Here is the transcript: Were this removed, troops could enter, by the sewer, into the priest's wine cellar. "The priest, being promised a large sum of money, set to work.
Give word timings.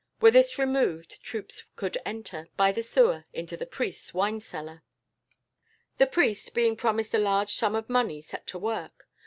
Were 0.19 0.31
this 0.31 0.57
removed, 0.57 1.21
troops 1.21 1.63
could 1.75 1.95
enter, 2.07 2.47
by 2.57 2.71
the 2.71 2.81
sewer, 2.81 3.25
into 3.33 3.55
the 3.55 3.67
priest's 3.67 4.15
wine 4.15 4.39
cellar. 4.39 4.81
"The 5.97 6.07
priest, 6.07 6.55
being 6.55 6.75
promised 6.75 7.13
a 7.13 7.19
large 7.19 7.53
sum 7.53 7.75
of 7.75 7.87
money, 7.87 8.19
set 8.23 8.47
to 8.47 8.57
work. 8.57 9.07